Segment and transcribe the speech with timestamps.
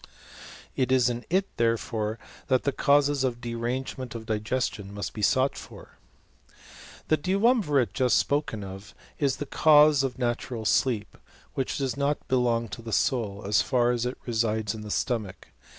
[0.75, 2.17] It is in it, therefore,
[2.47, 5.99] that the causes of derangement of digestion must be sought for.
[7.09, 11.17] The duumvirate just spoken of is the cause of natural sleep,
[11.53, 15.49] which does not belong to the soul, as far as it resides in the stomach.